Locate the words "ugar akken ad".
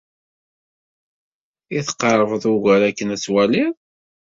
2.53-3.19